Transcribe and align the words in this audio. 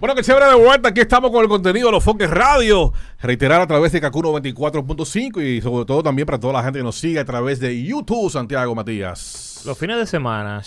Bueno, 0.00 0.14
que 0.14 0.22
chévere 0.22 0.46
de 0.46 0.54
vuelta. 0.54 0.90
Aquí 0.90 1.00
estamos 1.00 1.32
con 1.32 1.42
el 1.42 1.48
contenido 1.48 1.86
de 1.86 1.92
los 1.92 2.04
Foques 2.04 2.30
Radio. 2.30 2.92
Reiterar 3.20 3.60
a 3.60 3.66
través 3.66 3.90
de 3.90 4.00
Kakuno 4.00 4.32
24.5 4.32 5.42
y 5.42 5.60
sobre 5.60 5.86
todo 5.86 6.04
también 6.04 6.24
para 6.24 6.38
toda 6.38 6.52
la 6.52 6.62
gente 6.62 6.78
que 6.78 6.84
nos 6.84 6.96
sigue 6.96 7.18
a 7.18 7.24
través 7.24 7.58
de 7.58 7.82
YouTube, 7.82 8.30
Santiago 8.30 8.76
Matías. 8.76 9.60
Los 9.66 9.76
fines 9.76 9.96
de 9.96 10.06
semana, 10.06 10.62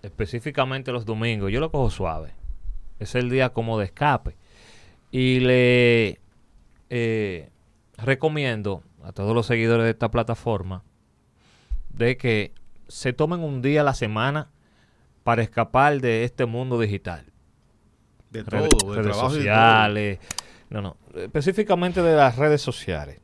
específicamente 0.00 0.92
los 0.92 1.04
domingos, 1.04 1.50
yo 1.50 1.58
lo 1.58 1.72
cojo 1.72 1.90
suave. 1.90 2.34
Es 3.00 3.16
el 3.16 3.30
día 3.30 3.48
como 3.48 3.80
de 3.80 3.86
escape. 3.86 4.36
Y 5.10 5.40
le 5.40 6.20
eh, 6.88 7.50
recomiendo 7.96 8.84
a 9.02 9.10
todos 9.10 9.34
los 9.34 9.46
seguidores 9.46 9.86
de 9.86 9.90
esta 9.90 10.12
plataforma 10.12 10.84
de 11.88 12.16
que 12.16 12.52
se 12.86 13.12
tomen 13.12 13.40
un 13.40 13.60
día 13.60 13.80
a 13.80 13.84
la 13.84 13.94
semana 13.94 14.50
para 15.24 15.42
escapar 15.42 16.00
de 16.00 16.22
este 16.22 16.46
mundo 16.46 16.78
digital. 16.78 17.27
De 18.30 18.42
Redes- 18.42 18.68
todo, 18.68 18.92
de 18.94 19.02
redes 19.02 19.16
trabajo 19.16 19.34
y 19.34 19.38
de 19.38 19.44
sociales. 19.44 20.18
No, 20.70 20.82
no. 20.82 20.96
Específicamente 21.14 22.02
de 22.02 22.14
las 22.16 22.36
redes 22.36 22.60
sociales. 22.60 23.20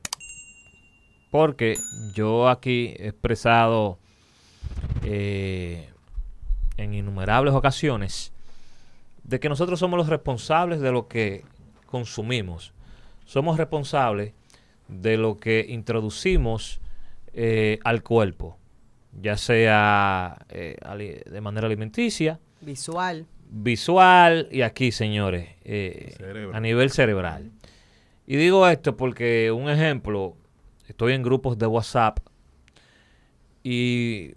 Porque 1.30 1.76
yo 2.14 2.48
aquí 2.48 2.94
he 2.98 3.08
expresado 3.08 3.98
eh, 5.02 5.88
en 6.76 6.94
innumerables 6.94 7.54
ocasiones 7.54 8.32
de 9.24 9.40
que 9.40 9.48
nosotros 9.48 9.78
somos 9.78 9.96
los 9.98 10.08
responsables 10.08 10.80
de 10.80 10.92
lo 10.92 11.08
que 11.08 11.44
consumimos. 11.86 12.72
Somos 13.26 13.56
responsables 13.56 14.32
de 14.88 15.16
lo 15.16 15.38
que 15.38 15.66
introducimos 15.68 16.80
eh, 17.32 17.78
al 17.84 18.02
cuerpo, 18.02 18.58
ya 19.20 19.36
sea 19.36 20.38
eh, 20.50 20.76
ali- 20.84 21.20
de 21.24 21.40
manera 21.40 21.66
alimenticia, 21.66 22.38
Visual. 22.60 23.26
Visual 23.50 24.48
y 24.50 24.62
aquí, 24.62 24.92
señores, 24.92 25.48
eh, 25.64 26.14
a 26.52 26.60
nivel 26.60 26.90
cerebral. 26.90 27.50
Y 28.26 28.36
digo 28.36 28.66
esto 28.68 28.96
porque, 28.96 29.52
un 29.52 29.68
ejemplo, 29.68 30.36
estoy 30.88 31.12
en 31.12 31.22
grupos 31.22 31.58
de 31.58 31.66
WhatsApp 31.66 32.18
y 33.62 34.32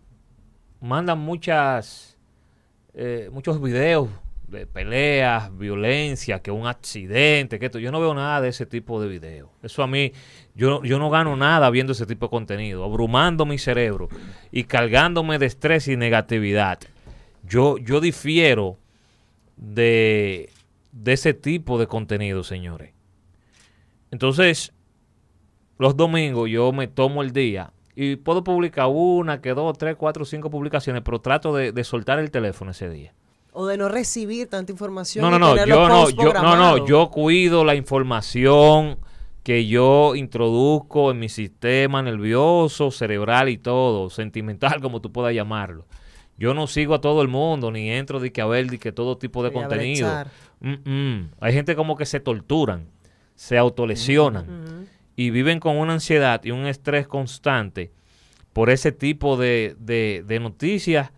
mandan 0.82 1.20
muchas, 1.20 2.18
eh, 2.94 3.30
muchos 3.32 3.62
videos 3.62 4.10
de 4.48 4.66
peleas, 4.66 5.56
violencia, 5.58 6.42
que 6.42 6.52
un 6.52 6.68
accidente, 6.68 7.60
que 7.60 7.66
esto. 7.66 7.80
Yo 7.80 7.92
no 7.92 8.00
veo 8.00 8.14
nada 8.14 8.42
de 8.42 8.50
ese 8.50 8.66
tipo 8.66 9.02
de 9.02 9.10
videos. 9.10 9.50
Eso 9.62 9.84
a 9.84 9.88
mí, 9.88 10.14
yo, 10.56 10.82
yo 10.84 11.00
no 11.00 11.10
gano 11.10 11.36
nada 11.36 11.70
viendo 11.70 11.92
ese 11.92 12.06
tipo 12.06 12.28
de 12.28 12.30
contenido, 12.30 12.84
abrumando 12.84 13.46
mi 13.46 13.58
cerebro 13.58 14.08
y 14.52 14.64
cargándome 14.64 15.38
de 15.38 15.48
estrés 15.48 15.88
y 15.88 15.98
negatividad. 15.98 16.80
Yo, 17.44 17.78
yo 17.78 18.00
difiero 18.00 18.78
de, 19.58 20.50
de 20.92 21.14
ese 21.14 21.34
tipo 21.34 21.78
de 21.78 21.88
contenido, 21.88 22.44
señores. 22.44 22.94
Entonces, 24.12 24.74
los 25.78 25.98
domingos 25.98 26.50
yo 26.50 26.72
me 26.72 26.88
tomo 26.88 27.22
el 27.22 27.34
día 27.34 27.74
y 27.96 28.16
puedo 28.16 28.44
publicar 28.44 28.88
una, 28.90 29.42
que 29.42 29.54
dos, 29.54 29.78
tres, 29.78 29.96
cuatro, 29.96 30.24
cinco 30.24 30.50
publicaciones, 30.50 31.02
pero 31.04 31.20
trato 31.20 31.56
de, 31.56 31.72
de 31.72 31.84
soltar 31.84 32.20
el 32.20 32.32
teléfono 32.32 32.72
ese 32.72 32.90
día. 32.90 33.14
O 33.52 33.66
de 33.66 33.76
no 33.76 33.90
recibir 33.90 34.48
tanta 34.48 34.72
información. 34.72 35.24
No, 35.24 35.32
no, 35.32 35.40
no, 35.40 35.66
yo 35.66 35.88
no, 35.88 36.10
yo, 36.12 36.32
no, 36.32 36.56
no, 36.56 36.86
yo 36.86 37.10
cuido 37.10 37.66
la 37.66 37.74
información 37.74 39.00
que 39.42 39.66
yo 39.66 40.14
introduzco 40.16 41.10
en 41.10 41.20
mi 41.20 41.30
sistema 41.30 42.04
nervioso, 42.04 42.92
cerebral 42.92 43.50
y 43.50 43.58
todo, 43.58 44.10
sentimental, 44.10 44.80
como 44.82 45.02
tú 45.02 45.12
puedas 45.12 45.34
llamarlo. 45.34 45.86
Yo 46.38 46.54
no 46.54 46.68
sigo 46.68 46.94
a 46.94 47.02
todo 47.02 47.22
el 47.22 47.28
mundo, 47.28 47.72
ni 47.72 47.90
entro 47.90 48.20
de 48.20 48.32
que 48.32 48.42
a 48.42 48.46
ver 48.46 48.68
de 48.70 48.78
que 48.80 48.92
todo 48.92 49.18
tipo 49.18 49.44
de 49.44 49.50
contenido. 49.70 50.08
Mm, 50.60 50.90
mm. 50.90 51.30
Hay 51.40 51.54
gente 51.54 51.76
como 51.76 51.96
que 51.98 52.06
se 52.06 52.20
torturan, 52.20 52.88
se 53.36 53.58
autolesionan 53.58 54.46
y 55.16 55.30
viven 55.32 55.60
con 55.60 55.78
una 55.78 55.94
ansiedad 55.94 56.44
y 56.44 56.52
un 56.52 56.68
estrés 56.68 57.08
constante 57.08 57.92
por 58.54 58.70
ese 58.70 58.92
tipo 58.92 59.38
de, 59.38 59.76
de- 59.80 60.24
de 60.28 60.40
noticias 60.40 61.12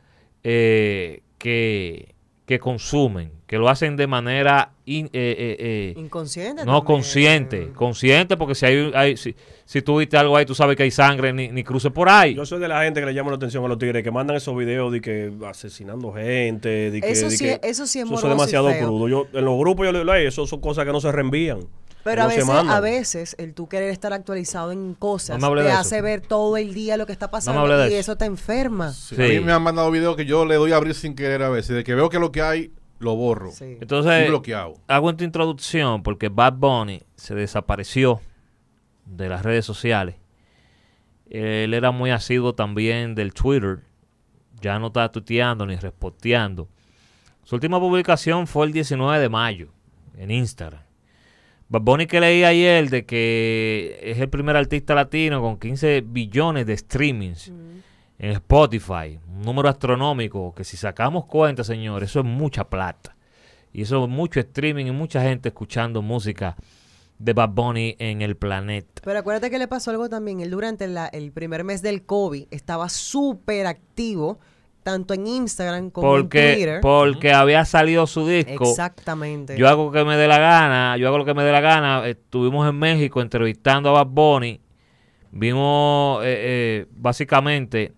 eh, 0.43 1.21
que, 1.37 2.15
que 2.49 2.57
consumen, 2.57 3.31
que 3.45 3.59
lo 3.59 3.69
hacen 3.69 3.95
de 3.95 4.07
manera 4.07 4.71
in- 4.85 5.05
eh, 5.13 5.35
eh, 5.37 5.55
eh, 5.59 5.93
Inconsciente. 5.99 6.65
no 6.65 6.79
también. 6.81 6.83
consciente, 6.83 7.69
consciente 7.75 8.37
porque 8.37 8.55
si 8.55 8.65
hay, 8.65 8.91
hay- 8.95 9.17
si, 9.17 9.35
si 9.65 9.83
tú 9.83 9.99
viste 9.99 10.17
algo 10.17 10.35
ahí, 10.35 10.47
tú 10.47 10.55
sabes 10.55 10.75
que 10.75 10.81
hay 10.81 10.89
sangre, 10.89 11.31
ni, 11.31 11.49
ni 11.49 11.63
cruce 11.63 11.91
por 11.91 12.09
ahí. 12.09 12.33
Yo 12.33 12.47
soy 12.47 12.59
de 12.59 12.67
la 12.67 12.81
gente 12.83 13.01
que 13.01 13.05
le 13.05 13.13
llama 13.13 13.29
la 13.29 13.35
atención 13.35 13.63
a 13.63 13.67
los 13.67 13.77
tigres 13.77 14.01
que 14.03 14.09
mandan 14.09 14.35
esos 14.35 14.57
videos 14.57 14.91
de 14.91 14.99
que 14.99 15.31
asesinando 15.45 16.11
gente, 16.11 16.89
de 16.89 16.99
que, 17.01 17.11
Eso 17.11 17.25
de 17.29 17.37
sí 17.37 17.45
que- 17.45 17.51
es- 17.53 17.59
eso 17.61 17.85
sí 17.85 17.99
es 17.99 18.05
eso 18.05 18.13
morboso 18.13 18.25
y 18.25 18.29
demasiado 18.31 18.69
feo. 18.71 18.87
crudo. 18.87 19.07
Yo 19.07 19.27
en 19.31 19.45
los 19.45 19.59
grupos 19.59 19.85
yo 19.85 19.91
le 19.91 19.99
digo, 19.99 20.11
"Ey, 20.11 20.25
eso 20.25 20.47
son 20.47 20.59
cosas 20.59 20.85
que 20.85 20.91
no 20.91 20.99
se 20.99 21.11
reenvían. 21.11 21.59
Pero 22.03 22.21
a 22.21 22.23
no 22.25 22.29
veces, 22.29 22.45
mandan". 22.45 22.69
a 22.75 22.79
veces 22.79 23.35
el 23.39 23.53
tú 23.53 23.67
querer 23.67 23.89
estar 23.89 24.13
actualizado 24.13 24.71
en 24.71 24.93
cosas 24.93 25.39
No 25.39 25.53
te 25.53 25.67
eso. 25.67 25.77
hace 25.77 26.01
ver 26.01 26.21
todo 26.21 26.55
el 26.57 26.73
día 26.73 26.95
lo 26.97 27.05
que 27.05 27.11
está 27.11 27.29
pasando 27.29 27.67
y 27.67 27.87
eso. 27.87 27.95
eso 27.95 28.15
te 28.15 28.25
enferma. 28.25 28.91
Sí, 28.93 29.15
Sí. 29.15 29.21
A 29.21 29.27
mí 29.27 29.39
me 29.41 29.51
han 29.51 29.61
mandado 29.61 29.91
videos 29.91 30.15
que 30.15 30.25
yo 30.25 30.45
le 30.45 30.55
doy 30.55 30.71
a 30.71 30.77
abrir 30.77 30.95
sin 30.95 31.13
querer 31.15 31.43
a 31.43 31.49
veces. 31.49 31.75
De 31.75 31.83
que 31.83 31.93
veo 31.95 32.09
que 32.09 32.19
lo 32.19 32.31
que 32.31 32.41
hay, 32.41 32.71
lo 32.99 33.15
borro. 33.15 33.51
Sí. 33.51 33.77
Entonces, 33.81 34.27
bloqueado. 34.29 34.75
hago 34.87 35.09
esta 35.09 35.23
introducción 35.23 36.01
porque 36.03 36.29
Bad 36.29 36.53
Bunny 36.53 37.01
se 37.15 37.35
desapareció 37.35 38.21
de 39.05 39.27
las 39.29 39.43
redes 39.43 39.65
sociales. 39.65 40.15
Él 41.29 41.73
era 41.73 41.91
muy 41.91 42.11
asiduo 42.11 42.55
también 42.55 43.13
del 43.13 43.33
Twitter. 43.33 43.81
Ya 44.61 44.79
no 44.79 44.87
está 44.87 45.11
tuiteando 45.11 45.65
ni 45.65 45.75
reposteando. 45.75 46.67
Su 47.43 47.55
última 47.55 47.79
publicación 47.79 48.47
fue 48.47 48.65
el 48.65 48.73
19 48.73 49.19
de 49.19 49.29
mayo 49.29 49.69
en 50.17 50.31
Instagram. 50.31 50.81
Bad 51.69 51.81
Bunny 51.81 52.07
que 52.07 52.19
leí 52.19 52.43
ayer 52.43 52.89
de 52.89 53.05
que 53.05 53.99
es 54.01 54.17
el 54.19 54.29
primer 54.29 54.55
artista 54.55 54.95
latino 54.95 55.41
con 55.41 55.59
15 55.59 56.01
billones 56.01 56.65
de 56.65 56.75
streamings 56.75 57.49
en 58.17 58.31
Spotify. 58.31 59.19
Un 59.27 59.41
número 59.43 59.69
astronómico 59.69 60.53
que 60.55 60.63
si 60.63 60.77
sacamos 60.77 61.25
cuenta, 61.25 61.63
señores, 61.63 62.09
eso 62.09 62.19
es 62.21 62.25
mucha 62.25 62.67
plata. 62.69 63.15
Y 63.71 63.83
eso 63.83 64.03
es 64.03 64.09
mucho 64.09 64.39
streaming 64.39 64.87
y 64.87 64.91
mucha 64.91 65.21
gente 65.21 65.49
escuchando 65.49 66.01
música 66.01 66.55
de 67.19 67.33
Bad 67.33 67.49
Bunny 67.49 67.95
en 67.99 68.23
el 68.23 68.35
planeta. 68.35 69.01
Pero 69.03 69.19
acuérdate 69.19 69.51
que 69.51 69.59
le 69.59 69.67
pasó 69.67 69.91
algo 69.91 70.09
también. 70.09 70.39
Él 70.39 70.49
durante 70.49 70.87
la- 70.87 71.05
el 71.07 71.31
primer 71.31 71.63
mes 71.63 71.83
del 71.83 72.03
COVID 72.03 72.45
estaba 72.49 72.89
súper 72.89 73.67
activo, 73.67 74.39
tanto 74.91 75.13
en 75.13 75.27
Instagram 75.27 75.89
como 75.91 76.15
en 76.15 76.21
Porque, 76.23 76.53
Twitter. 76.55 76.81
porque 76.81 77.31
había 77.33 77.63
salido 77.65 78.07
su 78.07 78.27
disco. 78.27 78.63
Exactamente. 78.69 79.57
Yo 79.57 79.67
hago 79.69 79.85
lo 79.85 79.91
que 79.91 80.03
me 80.05 80.15
dé 80.17 80.27
la 80.27 80.39
gana, 80.39 80.97
yo 80.97 81.07
hago 81.07 81.17
lo 81.19 81.25
que 81.25 81.33
me 81.33 81.43
dé 81.43 81.51
la 81.51 81.61
gana. 81.61 82.07
Estuvimos 82.07 82.67
en 82.69 82.75
México 82.77 83.21
entrevistando 83.21 83.89
a 83.89 84.03
Bad 84.03 84.07
Bunny. 84.11 84.59
Vimos, 85.31 86.23
eh, 86.23 86.27
eh, 86.27 86.85
básicamente, 86.91 87.93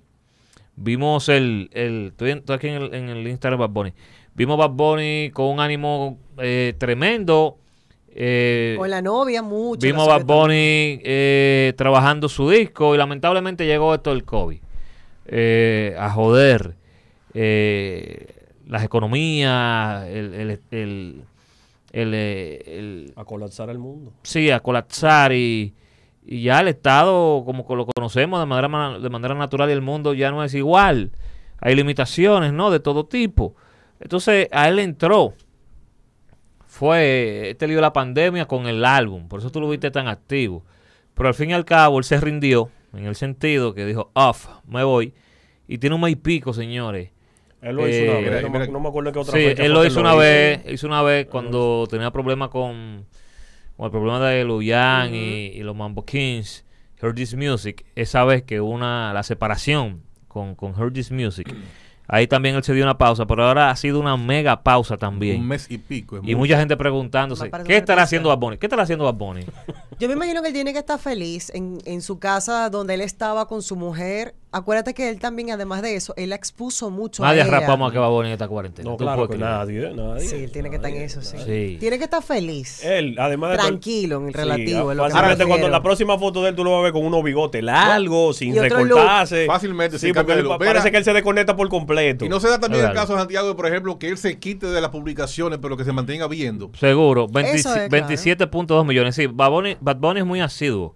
vimos 0.76 1.30
el, 1.30 1.70
el 1.74 2.08
estoy, 2.08 2.32
en- 2.32 2.38
estoy 2.40 2.56
aquí 2.56 2.68
en 2.68 2.74
el, 2.82 2.94
en 2.94 3.10
el 3.10 3.28
Instagram 3.28 3.60
de 3.60 3.66
Bad 3.68 3.74
Bunny. 3.74 3.94
Vimos 4.36 4.58
Bad 4.58 4.72
Bunny 4.72 5.32
con 5.34 5.46
un 5.48 5.60
ánimo 5.60 6.18
eh, 6.38 6.74
tremendo. 6.78 7.58
eh, 8.14 8.76
Con 8.78 8.90
la 8.90 9.02
novia 9.02 9.42
mucho. 9.42 9.86
Vimos 9.86 10.08
Bad 10.08 10.26
Bunny 10.26 11.00
eh, 11.04 11.74
trabajando 11.78 12.28
su 12.28 12.50
disco 12.50 12.94
y 12.94 12.98
lamentablemente 12.98 13.66
llegó 13.66 13.94
esto 13.96 14.10
del 14.10 14.24
COVID. 14.26 14.60
eh, 15.34 15.96
a 15.98 16.10
joder 16.10 16.76
eh, 17.34 18.36
las 18.68 18.84
economías, 18.84 20.08
el, 20.08 20.34
el, 20.34 20.60
el, 20.72 21.24
el, 21.92 22.14
eh, 22.14 22.64
el- 22.66 23.14
A 23.16 23.26
colapsar 23.26 23.70
el 23.70 23.80
mundo. 23.80 24.14
sí, 24.24 24.50
a 24.52 24.60
colapsar 24.60 25.34
y, 25.34 25.74
y 26.26 26.44
ya 26.44 26.60
el 26.62 26.68
Estado, 26.70 27.44
como 27.46 27.66
lo 27.76 27.86
conocemos 27.86 28.40
de 28.40 28.46
manera, 28.46 28.68
ma- 28.68 29.00
de 29.00 29.10
manera 29.10 29.34
natural 29.36 29.70
y 29.70 29.74
el 29.74 29.82
mundo 29.82 30.14
ya 30.14 30.32
no 30.32 30.44
es 30.44 30.54
igual. 30.54 31.12
Hay 31.60 31.76
limitaciones, 31.76 32.54
¿no? 32.54 32.72
De 32.72 32.80
todo 32.80 33.06
tipo. 33.06 33.56
Entonces, 34.00 34.48
a 34.52 34.68
él 34.68 34.80
entró. 34.80 35.34
Fue 36.66 37.50
este 37.52 37.68
lío 37.68 37.78
de 37.78 37.82
la 37.82 37.94
pandemia 37.94 38.46
con 38.48 38.66
el 38.68 38.86
álbum. 38.86 39.28
Por 39.28 39.40
eso 39.40 39.52
tú 39.52 39.60
lo 39.60 39.70
viste 39.70 39.92
tan 39.92 40.08
activo. 40.08 40.64
Pero 41.14 41.28
al 41.28 41.36
fin 41.36 41.50
y 41.50 41.54
al 41.54 41.66
cabo, 41.66 41.98
él 41.98 42.04
se 42.06 42.20
rindió. 42.20 42.70
En 42.94 43.06
el 43.06 43.16
sentido 43.16 43.74
que 43.74 43.86
dijo, 43.86 44.10
off, 44.14 44.48
me 44.68 44.84
voy. 44.84 45.14
Y 45.68 45.78
tiene 45.78 45.96
un 45.96 46.02
mes 46.02 46.14
y 46.14 46.16
pico, 46.16 46.54
señores. 46.54 47.10
Él 47.62 47.76
lo 47.76 47.88
hizo 47.88 48.02
una 48.04 48.20
Eh, 48.20 48.30
vez. 48.30 48.42
No, 48.44 48.50
me- 48.50 48.60
mira- 48.60 48.72
no 48.72 48.80
me 48.80 48.90
acuerdo 48.90 49.12
qué 49.12 49.20
otra 49.20 49.34
Sí, 49.34 49.44
fecha 49.46 49.64
él 49.64 49.72
lo 49.74 49.86
hizo 49.86 50.00
una 50.00 50.16
vez, 50.16 50.62
hizo 50.68 50.88
una 50.88 51.02
vez 51.04 51.28
cuando 51.28 51.88
tenía 51.90 52.12
problemas 52.12 52.50
con, 52.50 53.06
con 53.78 53.86
el 53.86 53.92
problema 53.92 54.20
de 54.28 54.44
Luyan 54.44 55.14
y, 55.14 55.48
y 55.54 55.60
los 55.64 55.76
Mambo 55.76 56.04
Kings, 56.06 56.66
Heard 57.02 57.16
This 57.16 57.36
Music, 57.36 57.86
esa 57.96 58.24
vez 58.26 58.44
que 58.44 58.62
una, 58.62 59.14
la 59.14 59.24
separación 59.24 60.02
con, 60.28 60.56
con 60.56 60.74
Heard 60.80 60.94
This 60.94 61.12
Music, 61.12 61.54
ahí 62.08 62.26
también 62.28 62.56
él 62.56 62.64
se 62.64 62.74
dio 62.74 62.84
una 62.84 62.98
pausa, 62.98 63.26
pero 63.28 63.46
ahora 63.46 63.70
ha 63.70 63.76
sido 63.76 64.00
una 64.00 64.18
mega 64.18 64.64
pausa 64.64 64.98
también. 64.98 65.40
Un 65.42 65.48
mes 65.48 65.68
y 65.70 65.78
pico. 65.78 66.18
es 66.18 66.24
Y 66.24 66.26
mucho. 66.28 66.38
mucha 66.40 66.58
gente 66.60 66.76
preguntándose, 66.78 67.50
¿qué 67.66 67.78
estará 67.78 68.04
haciendo 68.04 68.30
Bad 68.30 68.38
Bunny? 68.40 68.58
¿Qué 68.58 68.66
estará 68.66 68.84
haciendo 68.84 69.06
Bad 69.06 69.14
Bunny? 69.16 69.46
Yo 70.00 70.08
me 70.08 70.16
imagino 70.16 70.42
que 70.42 70.48
él 70.50 70.54
tiene 70.54 70.74
que 70.74 70.80
estar 70.80 71.00
feliz 71.00 71.52
en, 71.54 71.78
en 71.86 72.02
su 72.02 72.18
casa 72.20 72.70
donde 72.70 72.96
él 72.96 73.02
estaba 73.02 73.48
con 73.48 73.62
su 73.62 73.76
mujer 73.76 74.34
acuérdate 74.52 74.94
que 74.94 75.10
él 75.10 75.20
también, 75.20 75.52
además 75.52 75.82
de 75.82 75.96
eso, 75.96 76.14
él 76.18 76.30
la 76.30 76.36
expuso 76.36 76.90
mucho 76.90 77.24
Nadie 77.24 77.42
a 77.42 77.46
ella. 77.46 77.58
a 77.58 77.92
que 77.92 77.98
va 77.98 78.08
Bonnie 78.10 78.30
en 78.30 78.34
esta 78.34 78.48
cuarentena. 78.48 78.90
No, 78.90 78.98
Tú 78.98 79.04
claro 79.04 79.26
puedes 79.28 79.40
que 79.40 79.44
nadie, 79.44 79.94
nadie. 79.94 80.28
Sí, 80.28 80.36
él 80.44 80.52
tiene 80.52 80.70
que 80.70 80.76
estar 80.76 80.90
en 80.90 80.96
nadie, 80.98 81.06
eso, 81.06 81.22
sí. 81.22 81.38
Sí. 81.46 81.78
Tiene 81.80 81.98
que 81.98 82.04
estar 82.04 82.22
feliz. 82.22 82.84
Él, 82.84 83.16
además 83.18 83.52
de 83.52 83.58
Tranquilo 83.58 84.18
en 84.18 84.28
el 84.28 84.34
Sí, 84.34 84.38
relativo. 84.38 84.92
es 84.92 84.98
lo 84.98 85.04
que 85.04 85.10
me 85.10 85.14
fácilmente 85.14 85.46
cuando 85.46 85.70
la 85.70 85.82
próxima 85.84 86.18
foto 86.20 86.44
de 86.44 86.50
él 86.50 86.56
tú 86.56 86.64
lo 86.64 86.72
vas 86.72 86.80
a 86.80 86.84
ver 86.84 86.92
con 86.94 87.06
unos 87.06 87.24
bigotes 87.24 87.64
largos, 87.64 88.38
sin 88.38 88.56
recortarse. 88.56 89.46
Fácilmente, 89.46 89.98
Sí, 90.00 90.08
sin 90.08 90.16
porque 90.16 90.34
él 90.34 90.48
parece 90.60 90.92
que 90.92 90.98
él 90.98 91.04
se 91.04 91.14
desconecta 91.14 91.56
por 91.56 91.70
completo. 91.70 92.26
Y 92.26 92.30
no 92.30 92.40
se 92.40 92.50
da 92.50 92.60
también 92.60 92.86
el 92.86 92.94
caso 92.94 93.14
de 93.14 93.20
Santiago, 93.20 93.56
por 93.56 93.68
ejemplo, 93.68 93.98
que 94.00 94.10
él 94.10 94.18
se 94.18 94.38
quite 94.40 94.68
de 94.68 94.82
las 94.82 94.90
publicaciones, 94.92 95.60
pero 95.62 95.78
que 95.78 95.84
se 95.86 95.92
mantenga 95.92 96.28
viendo. 96.28 96.72
Seguro, 96.80 97.28
20 97.28 97.52
Eso 97.54 97.74
es, 97.76 97.90
claro. 97.90 98.08
27.2 98.08 98.86
millones. 98.86 99.16
Sí, 99.16 99.28
Bad 99.28 99.50
Bunny, 99.50 99.78
Bad 99.80 99.98
Bunny 99.98 100.20
es 100.20 100.26
muy 100.26 100.42
asiduo 100.42 100.96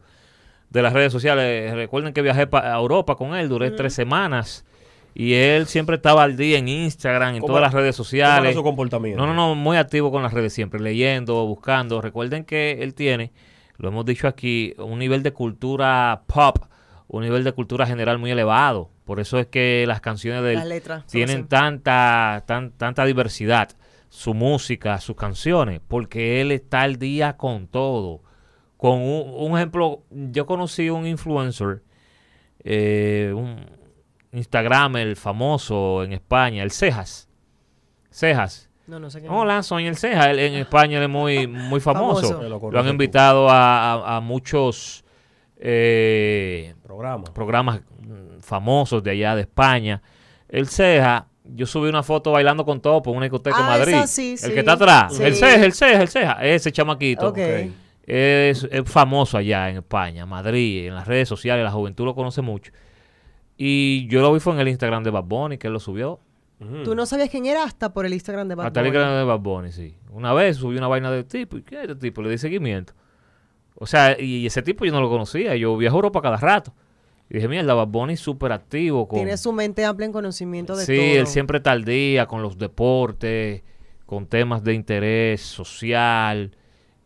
de 0.69 0.81
las 0.81 0.93
redes 0.93 1.11
sociales. 1.11 1.73
Recuerden 1.73 2.13
que 2.13 2.21
viajé 2.21 2.47
pa- 2.47 2.73
a 2.73 2.77
Europa 2.77 3.15
con 3.15 3.35
él, 3.35 3.49
duré 3.49 3.71
tres 3.71 3.93
semanas. 3.93 4.65
Y 5.17 5.33
él 5.33 5.65
siempre 5.67 5.95
estaba 5.95 6.23
al 6.23 6.35
día 6.35 6.57
en 6.57 6.67
Instagram, 6.67 7.35
en 7.35 7.39
¿Cómo 7.41 7.47
todas 7.53 7.61
las 7.61 7.73
redes 7.73 7.95
¿Cómo 7.95 8.03
era 8.09 8.33
sociales. 8.33 8.53
su 8.55 8.63
comportamiento? 8.63 9.17
No, 9.25 9.27
no, 9.27 9.33
no, 9.33 9.55
muy 9.55 9.77
activo 9.77 10.11
con 10.11 10.21
las 10.23 10.33
redes 10.33 10.51
siempre, 10.51 10.81
leyendo, 10.81 11.45
buscando. 11.45 12.01
Recuerden 12.01 12.43
que 12.43 12.79
él 12.81 12.93
tiene, 12.93 13.31
lo 13.77 13.87
hemos 13.89 14.05
dicho 14.05 14.27
aquí, 14.27 14.73
un 14.77 14.99
nivel 14.99 15.23
de 15.23 15.31
cultura 15.31 16.23
pop, 16.27 16.57
un 17.07 17.23
nivel 17.23 17.45
de 17.45 17.53
cultura 17.53 17.85
general 17.87 18.17
muy 18.19 18.31
elevado. 18.31 18.89
Por 19.05 19.21
eso 19.21 19.39
es 19.39 19.47
que 19.47 19.85
las 19.87 20.01
canciones 20.01 20.43
de 20.43 20.53
él 20.55 20.67
letras. 20.67 21.05
tienen 21.05 21.47
tanta, 21.47 22.43
tan, 22.45 22.71
tanta 22.71 23.05
diversidad, 23.05 23.69
su 24.09 24.33
música, 24.33 24.99
sus 24.99 25.15
canciones, 25.15 25.79
porque 25.87 26.41
él 26.41 26.51
está 26.51 26.81
al 26.81 26.97
día 26.97 27.37
con 27.37 27.67
todo. 27.67 28.21
Con 28.77 28.99
un, 28.99 29.33
un 29.51 29.57
ejemplo, 29.57 30.01
yo 30.09 30.45
conocí 30.45 30.89
un 30.89 31.07
influencer, 31.07 31.81
eh, 32.63 33.31
un 33.35 33.57
Instagram, 34.33 34.97
el 34.97 35.15
famoso 35.15 36.03
en 36.03 36.13
España, 36.13 36.61
el 36.63 36.71
Cejas. 36.71 37.29
Cejas. 38.11 38.69
No, 38.87 38.99
no 38.99 39.09
sé 39.09 39.21
qué. 39.21 39.29
Hola, 39.29 39.63
soy 39.63 39.87
el 39.87 39.95
Cejas. 39.95 40.27
Él 40.27 40.39
en 40.39 40.53
España 40.55 40.97
él 40.97 41.03
es 41.03 41.09
muy, 41.09 41.47
muy 41.47 41.79
famoso. 41.81 42.27
Famoso. 42.39 42.49
Lo 42.49 42.71
Lo 42.71 42.79
han 42.79 42.87
invitado 42.87 43.49
a, 43.49 43.93
a- 43.93 44.17
a 44.17 44.19
muchos 44.19 45.03
eh, 45.57 46.75
Programa. 46.83 47.23
programas 47.33 47.81
mm, 47.99 48.39
famosos 48.41 49.01
de 49.03 49.11
allá 49.11 49.35
de 49.35 49.41
España. 49.41 50.01
El 50.49 50.67
Ceja, 50.67 51.27
yo 51.43 51.65
subí 51.65 51.89
una 51.89 52.03
foto 52.03 52.31
bailando 52.31 52.63
con 52.65 52.81
Topo 52.81 53.09
en 53.11 53.17
una 53.17 53.25
discoteca 53.25 53.57
en 53.57 53.63
Ah, 53.63 53.69
Madrid. 53.69 53.93
esa 53.95 54.07
sí, 54.07 54.31
el 54.33 54.37
sí. 54.37 54.51
que 54.53 54.59
está 54.59 54.73
atrás. 54.73 55.15
Sí. 55.15 55.23
El 55.23 55.35
Ceja, 55.35 55.65
el 55.65 55.73
Ceja, 55.73 56.01
el 56.01 56.07
Ceja. 56.09 56.45
Ese 56.45 56.71
chamaquito. 56.71 57.29
Ok. 57.29 57.39
Es, 58.05 58.67
es 58.71 58.89
famoso 58.89 59.37
allá 59.37 59.69
en 59.69 59.77
España, 59.77 60.25
Madrid, 60.25 60.87
en 60.87 60.95
las 60.95 61.07
redes 61.07 61.27
sociales, 61.27 61.63
la 61.63 61.71
juventud 61.71 62.05
lo 62.05 62.13
conoce 62.13 62.41
mucho. 62.41 62.71
Y 63.57 64.07
yo 64.07 64.21
lo 64.21 64.33
vi 64.33 64.39
fue 64.39 64.53
en 64.53 64.59
el 64.59 64.67
Instagram 64.67 65.03
de 65.03 65.09
Bad 65.09 65.23
Bunny, 65.23 65.57
que 65.57 65.67
él 65.67 65.73
lo 65.73 65.79
subió. 65.79 66.19
Tú 66.83 66.95
no 66.95 67.05
sabías 67.05 67.29
quién 67.29 67.45
era 67.45 67.63
hasta 67.63 67.91
por 67.91 68.05
el 68.05 68.13
Instagram 68.13 68.47
de 68.47 68.55
Bad 68.55 68.67
Hasta 68.67 68.79
el 68.79 68.87
Bunny. 68.87 68.97
Instagram 68.97 69.19
de 69.19 69.25
Bad 69.25 69.39
Bunny, 69.39 69.71
sí. 69.71 69.97
Una 70.11 70.33
vez 70.33 70.57
subí 70.57 70.77
una 70.77 70.87
vaina 70.87 71.11
del 71.11 71.25
tipo, 71.25 71.57
¿y 71.57 71.63
qué 71.63 71.75
es 71.75 71.81
este 71.81 71.95
tipo? 71.95 72.21
Le 72.21 72.29
di 72.29 72.37
seguimiento. 72.37 72.93
O 73.75 73.85
sea, 73.85 74.19
y 74.19 74.45
ese 74.45 74.61
tipo 74.61 74.85
yo 74.85 74.91
no 74.91 75.01
lo 75.01 75.09
conocía. 75.09 75.55
Yo 75.55 75.75
viajo 75.75 75.95
a 75.95 75.99
Europa 75.99 76.21
cada 76.21 76.37
rato. 76.37 76.73
Y 77.29 77.35
dije, 77.35 77.47
mierda, 77.47 77.73
Bad 77.73 77.87
Bunny 77.87 78.15
súper 78.15 78.51
activo. 78.51 79.07
Con... 79.07 79.17
Tiene 79.17 79.35
su 79.37 79.51
mente 79.51 79.83
amplia 79.83 80.05
en 80.05 80.13
conocimiento 80.13 80.75
de 80.75 80.85
sí, 80.85 80.95
todo. 80.95 81.19
él 81.19 81.27
siempre 81.27 81.57
está 81.57 81.71
al 81.71 81.83
día 81.83 82.25
con 82.25 82.41
los 82.41 82.57
deportes, 82.57 83.63
con 84.05 84.27
temas 84.27 84.63
de 84.63 84.75
interés 84.75 85.41
social, 85.41 86.55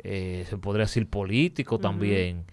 eh, 0.04 0.46
se 0.50 0.57
podría 0.57 0.86
decir 0.86 1.07
político 1.07 1.80
también. 1.80 2.44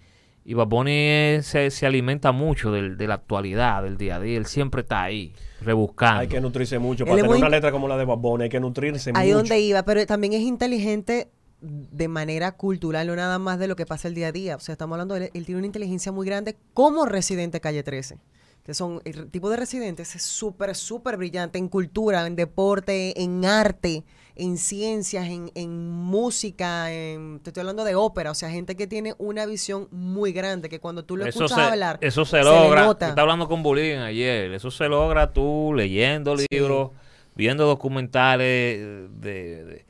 Y 0.44 0.54
Bad 0.54 0.68
Bunny 0.68 1.42
se, 1.42 1.70
se 1.70 1.86
alimenta 1.86 2.30
mucho 2.30 2.70
del- 2.70 2.96
de 2.96 3.08
la 3.08 3.14
actualidad, 3.14 3.82
del 3.82 3.96
día 3.96 4.16
a 4.16 4.20
día. 4.20 4.36
Él 4.38 4.46
siempre 4.46 4.82
está 4.82 5.02
ahí, 5.02 5.32
rebuscando. 5.60 6.20
Hay 6.20 6.28
que 6.28 6.40
nutrirse 6.40 6.78
mucho. 6.78 7.04
Para 7.04 7.16
tener 7.16 7.28
muy- 7.30 7.38
una 7.38 7.48
letra 7.48 7.72
como 7.72 7.88
la 7.88 7.96
de 7.96 8.04
Bad 8.04 8.18
Bunny, 8.18 8.44
hay 8.44 8.48
que 8.50 8.60
nutrirse 8.60 9.10
Ahí 9.14 9.28
mucho. 9.28 9.38
donde 9.38 9.58
iba, 9.60 9.82
pero 9.84 10.06
también 10.06 10.34
es 10.34 10.42
inteligente 10.42 11.28
de 11.60 12.06
manera 12.06 12.52
cultural, 12.52 13.06
no 13.08 13.16
nada 13.16 13.38
más 13.40 13.58
de 13.58 13.66
lo 13.66 13.74
que 13.74 13.86
pasa 13.86 14.06
el 14.06 14.14
día 14.14 14.28
a 14.28 14.32
día. 14.32 14.54
O 14.56 14.60
sea, 14.60 14.74
estamos 14.74 14.94
hablando 14.94 15.14
de 15.14 15.24
él, 15.26 15.30
él 15.34 15.46
tiene 15.46 15.58
una 15.58 15.66
inteligencia 15.66 16.12
muy 16.12 16.26
grande 16.26 16.54
como 16.74 17.06
residente 17.06 17.60
Calle 17.60 17.82
13. 17.82 18.18
Que 18.66 18.74
son, 18.74 19.00
el 19.04 19.30
tipo 19.30 19.48
de 19.48 19.56
residentes 19.56 20.16
es 20.16 20.22
súper, 20.22 20.74
súper 20.74 21.16
brillante 21.16 21.56
en 21.56 21.68
cultura, 21.68 22.26
en 22.26 22.34
deporte, 22.34 23.22
en 23.22 23.44
arte, 23.44 24.02
en 24.34 24.58
ciencias, 24.58 25.26
en, 25.28 25.52
en 25.54 25.88
música, 25.88 26.92
en, 26.92 27.38
te 27.44 27.50
estoy 27.50 27.60
hablando 27.60 27.84
de 27.84 27.94
ópera, 27.94 28.32
o 28.32 28.34
sea, 28.34 28.50
gente 28.50 28.74
que 28.74 28.88
tiene 28.88 29.14
una 29.18 29.46
visión 29.46 29.86
muy 29.92 30.32
grande, 30.32 30.68
que 30.68 30.80
cuando 30.80 31.04
tú 31.04 31.16
lo 31.16 31.24
eso 31.26 31.44
escuchas 31.44 31.64
se, 31.64 31.70
hablar, 31.72 31.98
eso 32.02 32.24
se 32.24 32.42
logra. 32.42 32.90
Estaba 32.90 33.22
hablando 33.22 33.46
con 33.48 33.62
Bulín 33.62 33.98
ayer. 33.98 34.52
Eso 34.52 34.70
se 34.72 34.88
logra 34.88 35.32
tú 35.32 35.72
leyendo 35.74 36.36
Sí. 36.36 36.46
libros, 36.50 36.90
viendo 37.36 37.66
documentales 37.66 38.78
de, 39.20 39.62
de- 39.62 39.84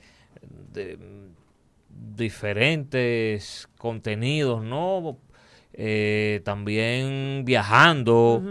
de 0.75 0.99
diferentes 2.15 3.69
contenidos, 3.79 4.63
¿no? 4.63 5.19
Eh, 5.77 6.41
también 6.45 7.45
viajando. 7.45 8.43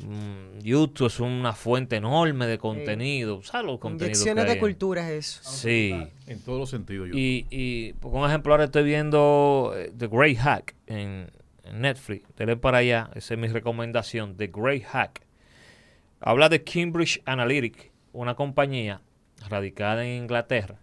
Mm, 0.00 0.58
YouTube 0.60 1.06
es 1.06 1.20
una 1.20 1.52
fuente 1.52 1.96
enorme 1.96 2.46
de 2.46 2.58
contenido. 2.58 3.42
¿Sabes 3.42 3.66
los 3.66 3.78
contenidos 3.78 4.18
inyecciones 4.18 4.44
que 4.44 4.50
de 4.50 4.58
cultura 4.58 5.10
es 5.10 5.40
eso. 5.40 5.50
Sí. 5.50 5.94
En 6.26 6.40
todos 6.40 6.58
los 6.58 6.70
sentidos. 6.70 7.08
Y, 7.12 7.46
y 7.50 7.92
por 7.94 8.12
un 8.12 8.28
ejemplo, 8.28 8.52
ahora 8.52 8.64
estoy 8.64 8.84
viendo 8.84 9.72
eh, 9.76 9.92
The 9.96 10.08
Great 10.08 10.38
Hack 10.38 10.74
en, 10.86 11.30
en 11.64 11.80
Netflix. 11.80 12.26
Dele 12.36 12.56
para 12.56 12.78
allá, 12.78 13.10
esa 13.14 13.34
es 13.34 13.40
mi 13.40 13.48
recomendación. 13.48 14.36
The 14.36 14.48
Great 14.48 14.82
Hack. 14.84 15.22
Habla 16.20 16.48
de 16.48 16.64
Cambridge 16.64 17.22
Analytic, 17.24 17.92
una 18.12 18.34
compañía 18.34 19.00
radicada 19.48 20.04
en 20.04 20.22
Inglaterra 20.22 20.80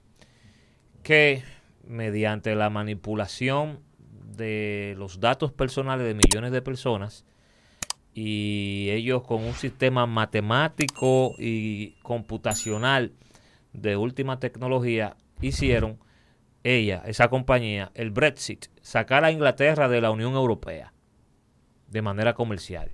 que 1.04 1.44
mediante 1.86 2.56
la 2.56 2.70
manipulación 2.70 3.80
de 4.36 4.96
los 4.98 5.20
datos 5.20 5.52
personales 5.52 6.06
de 6.08 6.14
millones 6.14 6.52
de 6.52 6.62
personas 6.62 7.26
y 8.14 8.90
ellos 8.92 9.24
con 9.24 9.44
un 9.44 9.54
sistema 9.54 10.06
matemático 10.06 11.34
y 11.40 11.96
computacional 12.04 13.14
de 13.74 13.98
última 13.98 14.40
tecnología 14.40 15.18
hicieron 15.42 15.98
ella, 16.64 17.04
esa 17.06 17.28
compañía, 17.28 17.92
el 17.96 18.12
Brexit, 18.12 18.68
sacar 18.82 19.26
a 19.26 19.32
Inglaterra 19.32 19.90
de 19.90 20.00
la 20.00 20.12
Unión 20.12 20.34
Europea 20.34 20.94
de 21.88 22.02
manera 22.02 22.34
comercial. 22.34 22.92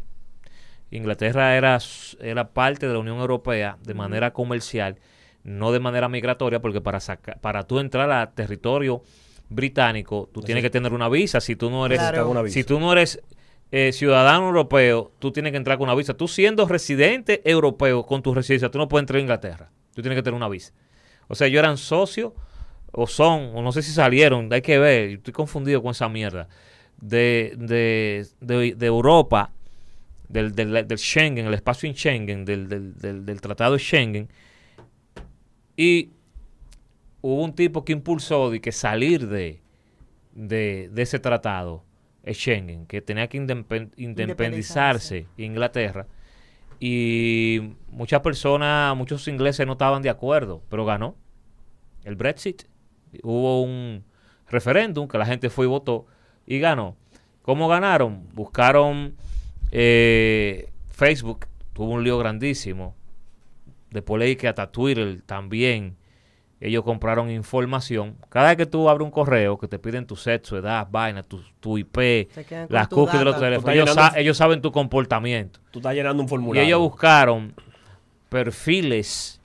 Inglaterra 0.92 1.56
era, 1.56 1.78
era 2.20 2.50
parte 2.54 2.88
de 2.88 2.94
la 2.94 3.00
Unión 3.00 3.20
Europea 3.20 3.78
de 3.84 3.94
manera 3.94 4.34
comercial, 4.34 4.98
no 5.44 5.72
de 5.72 5.80
manera 5.80 6.10
migratoria, 6.10 6.62
porque 6.62 6.82
para 6.82 7.00
saca- 7.00 7.38
para 7.42 7.68
tú 7.68 7.80
entrar 7.80 8.10
a 8.12 8.32
territorio 8.32 9.04
británico, 9.50 10.30
tú 10.32 10.42
tienes 10.42 10.64
que 10.64 10.70
tener 10.70 10.94
una 10.94 11.10
visa. 11.10 11.42
Si 11.42 11.56
tú 11.56 11.70
no 11.70 11.86
eres, 11.86 12.00
Claro. 12.00 12.48
Si 12.48 12.64
tú 12.64 12.80
no 12.80 12.94
eres 12.94 13.22
eh, 13.72 13.92
ciudadano 13.92 14.48
europeo, 14.48 15.12
tú 15.20 15.32
tienes 15.32 15.52
que 15.52 15.58
entrar 15.58 15.78
con 15.78 15.86
una 15.86 15.96
visa. 15.96 16.14
Tú 16.14 16.28
siendo 16.28 16.68
residente 16.68 17.42
europeo 17.44 18.06
con 18.06 18.22
tu 18.22 18.34
residencia, 18.34 18.70
tú 18.70 18.78
no 18.78 18.88
puedes 18.88 19.04
entrar 19.04 19.18
a 19.18 19.22
Inglaterra. 19.22 19.72
Tú 19.94 20.02
tienes 20.02 20.18
que 20.18 20.24
tener 20.24 20.36
una 20.36 20.50
visa. 20.50 20.74
O 21.28 21.36
sea, 21.36 21.48
ellos 21.48 21.60
eran 21.60 21.78
socios, 21.78 22.34
o 22.92 23.08
son, 23.08 23.52
o 23.56 23.62
no 23.62 23.72
sé 23.72 23.82
si 23.82 23.92
salieron, 23.92 24.52
hay 24.52 24.62
que 24.62 24.80
ver, 24.80 25.10
estoy 25.12 25.34
confundido 25.34 25.82
con 25.82 25.92
esa 25.92 26.10
mierda, 26.10 26.48
de, 27.00 27.54
de, 27.58 28.26
de, 28.40 28.76
de 28.76 28.86
Europa, 28.86 29.52
del, 30.28 30.56
del, 30.56 30.88
del 30.88 30.98
Schengen, 30.98 31.46
el 31.46 31.54
espacio 31.54 31.88
en 31.88 31.96
Schengen, 31.96 32.46
del, 32.46 32.68
del, 32.68 32.98
del, 32.98 33.26
del 33.26 33.42
tratado 33.42 33.74
de 33.74 33.80
Schengen, 33.80 34.30
y 35.78 36.10
hubo 37.22 37.44
un 37.44 37.54
tipo 37.54 37.84
que 37.84 37.94
impulsó 37.94 38.50
de 38.50 38.62
que 38.62 38.72
salir 38.72 39.28
de, 39.28 39.62
de, 40.34 40.90
de 40.92 41.02
ese 41.02 41.20
tratado, 41.20 41.84
Schengen, 42.26 42.86
que 42.86 43.02
tenía 43.02 43.28
que 43.28 43.40
indepen- 43.40 43.92
independizarse 43.98 45.28
Inglaterra. 45.38 46.08
Y 46.80 47.74
muchas 47.90 48.22
personas, 48.22 48.96
muchos 48.96 49.28
ingleses 49.28 49.66
no 49.66 49.74
estaban 49.74 50.02
de 50.02 50.10
acuerdo, 50.10 50.64
pero 50.70 50.86
ganó 50.86 51.16
el 52.06 52.16
Brexit. 52.16 52.64
Hubo 53.24 53.62
un 53.64 54.06
referéndum 54.50 55.08
que 55.08 55.18
la 55.18 55.26
gente 55.26 55.50
fue 55.50 55.66
y 55.66 55.70
votó 55.70 56.06
y 56.46 56.60
ganó. 56.60 56.96
¿Cómo 57.42 57.68
ganaron? 57.68 58.30
Buscaron 58.34 59.16
eh, 59.72 60.72
Facebook, 60.90 61.48
tuvo 61.74 61.94
un 61.94 62.04
lío 62.04 62.18
grandísimo. 62.18 62.96
Después 63.90 64.20
leí 64.20 64.36
que 64.36 64.48
hasta 64.48 64.72
Twitter 64.72 65.22
también 65.26 65.98
ellos 66.62 66.84
compraron 66.84 67.30
información. 67.30 68.18
Cada 68.30 68.50
vez 68.50 68.58
que 68.58 68.66
tú 68.66 68.90
abres 68.90 69.06
un 69.06 69.12
correo 69.12 69.58
que 69.58 69.68
te 69.68 69.80
piden 69.80 70.06
tu 70.06 70.16
sexo, 70.16 70.58
edad, 70.58 70.88
vaina, 70.92 71.24
tu, 71.24 71.42
tu 71.60 71.78
IP, 71.78 72.30
las 72.70 72.90
tu 72.90 72.96
cookies 72.98 73.20
de 73.20 73.26
los 73.26 73.36
data. 73.36 73.46
teléfonos, 73.46 73.74
ellos, 73.76 73.90
llenando- 73.90 74.12
sa- 74.14 74.20
ellos 74.20 74.38
saben 74.38 74.62
tu 74.62 74.72
comportamiento. 74.72 75.60
Tú 75.72 75.80
estás 75.80 75.94
llenando 75.96 76.22
un 76.22 76.28
Y 76.28 76.30
formulario. 76.30 76.64
ellos 76.68 76.80
buscaron 76.80 77.54
perfiles, 78.28 79.40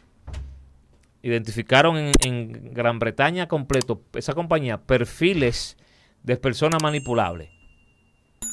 identificaron 1.23 1.97
en, 1.97 2.11
en 2.25 2.75
Gran 2.75 2.99
Bretaña 2.99 3.49
completo, 3.49 4.02
esa 4.14 4.35
compañía, 4.35 4.78
perfiles 4.78 5.76
de 6.23 6.37
personas 6.37 6.83
manipulables. 6.83 7.50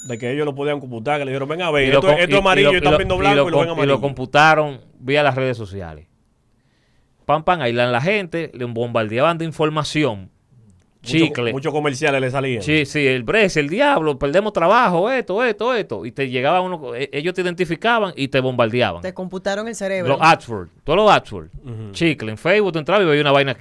de 0.08 0.18
que 0.18 0.32
ellos 0.32 0.46
lo 0.46 0.56
podían 0.56 0.80
computar, 0.80 1.20
que 1.20 1.25
le 1.25 1.32
dijeron, 1.32 1.50
ven 1.50 1.62
a 1.62 1.70
ver, 1.70 1.88
Y 1.88 1.91
esto, 1.91 2.08
y- 2.18 2.36
amarillo 2.36 2.72
y 2.74 2.77
y 2.77 2.80
lo- 2.80 2.98
viendo 2.98 3.15
y 3.15 3.20
blanco 3.20 3.36
lo 3.36 3.48
y 3.48 3.51
lo, 3.51 3.60
ven 3.60 3.70
amarillo. 3.70 3.84
y 3.84 3.88
lo 3.88 4.01
computaron 4.01 4.82
vía 5.00 5.22
las 5.22 5.36
redes 5.36 5.58
sociales. 5.58 6.08
Pam, 7.25 7.44
pam, 7.44 7.62
aislan 7.62 7.92
la 7.92 8.01
gente, 8.01 8.51
le 8.54 8.66
bombardeaban 8.66 9.38
de 9.38 9.46
información. 9.46 10.30
Mucho- 11.04 11.18
Chicle. 11.18 11.51
Muchos 11.51 11.74
comerciales 11.74 12.22
le 12.22 12.30
salían. 12.30 12.62
Sí, 12.62 12.86
sí, 12.86 13.08
el 13.08 13.24
Brece, 13.24 13.60
el 13.60 13.70
diablo, 13.70 14.20
perdemos 14.20 14.54
trabajo, 14.54 15.10
esto, 15.10 15.44
esto, 15.44 15.74
esto. 15.74 16.06
Y 16.06 16.12
te 16.12 16.30
llegaba 16.30 16.62
uno, 16.62 16.94
e- 16.94 17.10
ellos 17.12 17.34
te 17.34 17.42
identificaban 17.42 18.13
y 18.16 18.28
te 18.28 18.40
bombardeaban. 18.40 19.01
Te 19.01 19.13
computaron 19.13 19.68
el 19.68 19.74
cerebro. 19.75 20.13
Los 20.13 20.22
AdWords, 20.22 20.72
todos 20.84 20.98
los 20.98 21.10
AdWords. 21.12 21.50
Chicle, 21.94 22.30
en 22.32 22.38
Facebook 22.38 22.74
te 22.74 22.80
entraba 22.80 23.01
y 23.04 23.08
veía 23.08 23.22
una 23.22 23.32
vaina 23.32 23.58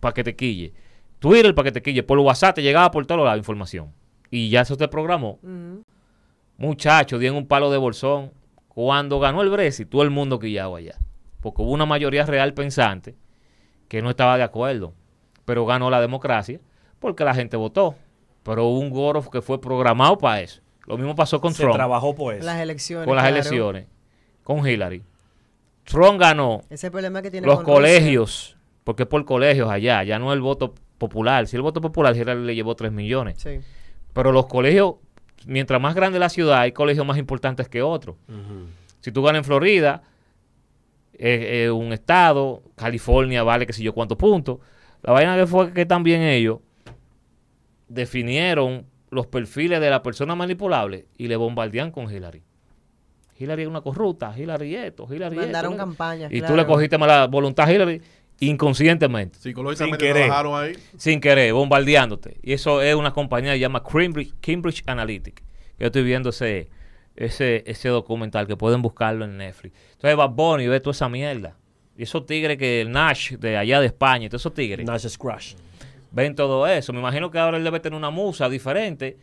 para 0.00 0.12
que 0.12 0.22
te 0.24 0.36
quille. 0.36 0.74
Twitter 1.18 1.54
para 1.54 1.64
que 1.66 1.72
te 1.72 1.82
quille. 1.82 2.02
Por 2.02 2.18
WhatsApp 2.18 2.56
te 2.56 2.62
llegaba 2.62 2.90
por 2.90 3.06
todos 3.06 3.24
lados 3.24 3.38
información. 3.38 3.90
Y 4.30 4.50
ya 4.50 4.60
eso 4.62 4.76
te 4.76 4.86
programó. 4.88 5.38
Ujú. 5.42 5.82
Muchachos, 6.58 7.18
dieron 7.20 7.38
un 7.38 7.46
palo 7.46 7.70
de 7.70 7.78
bolsón. 7.78 8.32
Cuando 8.68 9.18
ganó 9.18 9.40
el 9.42 9.48
Brexit, 9.50 9.88
todo 9.88 10.02
el 10.02 10.10
mundo 10.10 10.38
quillaba 10.38 10.78
allá. 10.78 10.96
Porque 11.42 11.60
hubo 11.60 11.72
una 11.72 11.84
mayoría 11.84 12.24
real 12.24 12.54
pensante 12.54 13.14
que 13.88 14.00
no 14.00 14.08
estaba 14.08 14.38
de 14.38 14.44
acuerdo. 14.44 14.94
Pero 15.44 15.66
ganó 15.66 15.90
la 15.90 16.00
democracia 16.00 16.60
porque 16.98 17.24
la 17.24 17.34
gente 17.34 17.58
votó. 17.58 17.96
Pero 18.42 18.64
hubo 18.64 18.78
un 18.78 18.88
goro 18.90 19.28
que 19.28 19.42
fue 19.42 19.60
programado 19.60 20.16
para 20.16 20.40
eso. 20.40 20.62
Lo 20.86 20.96
mismo 20.96 21.14
pasó 21.14 21.40
con 21.40 21.52
Se 21.52 21.62
Trump, 21.62 21.74
trabajó 21.74 22.14
por 22.14 22.34
eso. 22.34 22.44
Las 22.46 22.60
elecciones. 22.60 23.06
con 23.06 23.16
las 23.16 23.24
claro. 23.24 23.36
elecciones, 23.36 23.86
con 24.42 24.66
Hillary. 24.66 25.02
Trump 25.84 26.18
ganó 26.20 26.62
Ese 26.70 26.90
problema 26.90 27.22
que 27.22 27.30
tiene 27.30 27.46
los 27.46 27.56
con 27.56 27.66
Rusia. 27.66 27.74
colegios, 27.74 28.56
porque 28.84 29.02
es 29.02 29.08
por 29.08 29.24
colegios 29.24 29.70
allá, 29.70 30.02
ya 30.04 30.18
no 30.18 30.32
es 30.32 30.36
el 30.36 30.42
voto 30.42 30.74
popular. 30.98 31.46
Si 31.46 31.56
el 31.56 31.62
voto 31.62 31.80
popular, 31.80 32.16
Hillary 32.16 32.44
le 32.44 32.54
llevó 32.54 32.74
3 32.76 32.90
millones. 32.92 33.40
Sí. 33.40 33.60
Pero 34.12 34.30
los 34.32 34.46
colegios, 34.46 34.94
mientras 35.46 35.80
más 35.80 35.94
grande 35.94 36.18
la 36.18 36.28
ciudad, 36.28 36.60
hay 36.60 36.72
colegios 36.72 37.04
más 37.06 37.18
importantes 37.18 37.68
que 37.68 37.82
otros. 37.82 38.16
Si 39.00 39.10
tú 39.10 39.22
ganas 39.22 39.40
en 39.40 39.44
Florida, 39.44 40.02
eh, 41.24 41.66
eh, 41.66 41.70
un 41.70 41.92
estado, 41.92 42.64
California 42.74 43.44
vale 43.44 43.64
que 43.64 43.72
sé 43.72 43.80
yo 43.80 43.92
cuántos 43.94 44.18
puntos. 44.18 44.58
La 45.02 45.12
vaina 45.12 45.36
que 45.36 45.46
fue 45.46 45.72
que 45.72 45.86
también 45.86 46.20
ellos 46.22 46.58
definieron 47.86 48.86
los 49.10 49.28
perfiles 49.28 49.80
de 49.80 49.88
la 49.88 50.02
persona 50.02 50.34
manipulable 50.34 51.06
y 51.16 51.28
le 51.28 51.36
bombardean 51.36 51.92
con 51.92 52.12
Hillary. 52.12 52.42
Hillary 53.38 53.62
es 53.62 53.68
una 53.68 53.82
corrupta, 53.82 54.34
Hillary 54.36 54.74
esto, 54.74 55.06
Hillary 55.08 55.36
Mandaron 55.36 55.74
esto. 55.74 55.84
campañas. 55.84 56.32
Y 56.32 56.40
tú 56.40 56.46
claro. 56.46 56.56
le 56.56 56.66
cogiste 56.66 56.98
mala 56.98 57.28
voluntad 57.28 57.68
a 57.68 57.72
Hillary 57.72 58.02
inconscientemente, 58.40 59.38
Psicológicamente 59.38 59.98
Sin 59.98 60.08
querer. 60.08 60.26
trabajaron 60.26 60.60
ahí. 60.60 60.72
sin 60.96 61.20
querer, 61.20 61.52
bombardeándote. 61.52 62.38
Y 62.42 62.52
eso 62.52 62.82
es 62.82 62.96
una 62.96 63.12
compañía 63.12 63.52
que 63.52 63.58
se 63.58 63.60
llama 63.60 63.84
Cambridge, 63.84 64.34
Cambridge 64.40 64.82
Analytic. 64.86 65.40
Yo 65.78 65.86
estoy 65.86 66.02
viendo 66.02 66.30
ese, 66.30 66.68
ese, 67.16 67.62
ese 67.66 67.88
documental 67.88 68.46
que 68.46 68.56
pueden 68.56 68.82
buscarlo 68.82 69.24
en 69.24 69.36
Netflix. 69.36 69.74
Entonces 69.92 70.16
Bad 70.16 70.30
Bunny 70.30 70.66
ve 70.66 70.80
toda 70.80 70.92
esa 70.92 71.08
mierda. 71.08 71.56
Y 71.96 72.04
esos 72.04 72.24
tigres 72.24 72.56
que 72.56 72.80
el 72.80 72.90
Nash 72.90 73.32
de 73.32 73.56
allá 73.56 73.80
de 73.80 73.86
España, 73.86 74.26
y 74.26 74.28
todos 74.28 74.42
esos 74.42 74.54
tigres 74.54 74.86
Nash 74.86 75.16
Crash. 75.18 75.54
ven 76.10 76.34
todo 76.34 76.66
eso. 76.66 76.92
Me 76.92 77.00
imagino 77.00 77.30
que 77.30 77.38
ahora 77.38 77.58
él 77.58 77.64
debe 77.64 77.80
tener 77.80 77.96
una 77.96 78.10
musa 78.10 78.48
diferente. 78.48 79.18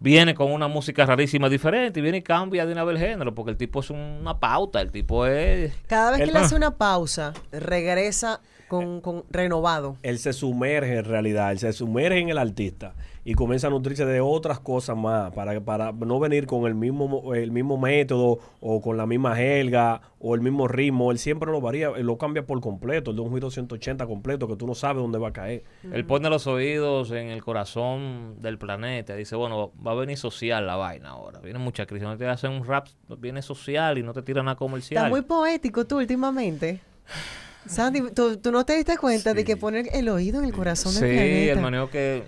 Viene 0.00 0.34
con 0.34 0.50
una 0.50 0.66
música 0.66 1.06
rarísima 1.06 1.48
diferente 1.48 2.00
y 2.00 2.02
viene 2.02 2.18
y 2.18 2.22
cambia 2.22 2.66
de 2.66 2.72
una 2.72 2.82
vez 2.82 2.96
el 3.00 3.08
género, 3.08 3.32
porque 3.32 3.52
el 3.52 3.56
tipo 3.56 3.78
es 3.78 3.90
una 3.90 4.40
pauta, 4.40 4.80
el 4.80 4.90
tipo 4.90 5.26
es... 5.26 5.72
Cada 5.86 6.10
vez 6.10 6.22
que 6.22 6.32
le 6.32 6.38
hace 6.40 6.56
una 6.56 6.76
pausa, 6.76 7.32
regresa 7.52 8.40
con, 8.72 9.00
con 9.00 9.24
renovado. 9.30 9.96
Él 10.02 10.18
se 10.18 10.32
sumerge 10.32 10.96
en 10.98 11.04
realidad, 11.04 11.52
él 11.52 11.58
se 11.58 11.72
sumerge 11.72 12.18
en 12.18 12.28
el 12.30 12.38
artista 12.38 12.94
y 13.24 13.34
comienza 13.34 13.68
a 13.68 13.70
nutrirse 13.70 14.04
de 14.04 14.20
otras 14.20 14.58
cosas 14.58 14.96
más 14.96 15.30
para, 15.32 15.60
para 15.60 15.92
no 15.92 16.18
venir 16.18 16.46
con 16.46 16.66
el 16.66 16.74
mismo, 16.74 17.06
mo- 17.06 17.34
el 17.34 17.52
mismo 17.52 17.78
método 17.78 18.40
o 18.60 18.80
con 18.80 18.96
la 18.96 19.06
misma 19.06 19.36
jerga 19.36 20.00
o 20.18 20.34
el 20.34 20.40
mismo 20.40 20.66
ritmo. 20.66 21.12
Él 21.12 21.18
siempre 21.18 21.52
lo 21.52 21.60
varía, 21.60 21.90
él 21.96 22.04
lo 22.06 22.18
cambia 22.18 22.44
por 22.44 22.60
completo, 22.60 23.10
el 23.12 23.16
de 23.18 23.22
un 23.22 23.32
giro 23.32 23.48
180 23.50 24.06
completo 24.06 24.48
que 24.48 24.56
tú 24.56 24.66
no 24.66 24.74
sabes 24.74 25.02
dónde 25.02 25.18
va 25.18 25.28
a 25.28 25.32
caer. 25.32 25.62
Él 25.92 26.04
pone 26.04 26.28
los 26.30 26.48
oídos 26.48 27.12
en 27.12 27.28
el 27.28 27.44
corazón 27.44 28.36
del 28.40 28.58
planeta. 28.58 29.14
Dice, 29.14 29.36
bueno, 29.36 29.70
va 29.86 29.92
a 29.92 29.94
venir 29.94 30.16
social 30.16 30.66
la 30.66 30.74
vaina 30.74 31.10
ahora. 31.10 31.38
Viene 31.38 31.60
mucha 31.60 31.86
crisis. 31.86 32.08
No 32.08 32.16
te 32.16 32.26
hacen 32.26 32.50
un 32.50 32.64
rap, 32.66 32.88
viene 33.18 33.40
social 33.42 33.98
y 33.98 34.02
no 34.02 34.12
te 34.12 34.22
tiran 34.22 34.46
nada 34.46 34.56
comercial. 34.56 34.98
Está 35.04 35.10
muy 35.10 35.22
poético 35.22 35.84
tú 35.86 35.98
últimamente. 35.98 36.80
Sandy, 37.66 38.10
¿tú, 38.14 38.36
tú 38.38 38.50
no 38.52 38.64
te 38.64 38.74
diste 38.76 38.96
cuenta 38.98 39.34
de 39.34 39.44
que 39.44 39.56
poner 39.56 39.88
el 39.92 40.08
oído 40.08 40.40
en 40.40 40.46
el 40.46 40.52
corazón 40.52 40.92
Sí, 40.92 41.00
del 41.00 41.14
planeta? 41.16 41.52
el 41.52 41.60
manejo 41.60 41.90
que 41.90 42.22